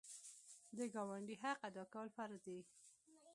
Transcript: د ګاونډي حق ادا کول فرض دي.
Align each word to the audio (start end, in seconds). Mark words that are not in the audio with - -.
د 0.77 0.79
ګاونډي 0.93 1.35
حق 1.43 1.57
ادا 1.67 1.83
کول 1.93 2.07
فرض 2.17 2.39
دي. 2.47 2.59